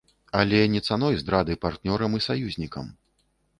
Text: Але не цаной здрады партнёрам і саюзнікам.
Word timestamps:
Але 0.39 0.61
не 0.75 0.81
цаной 0.87 1.19
здрады 1.23 1.53
партнёрам 1.67 2.19
і 2.23 2.25
саюзнікам. 2.29 2.93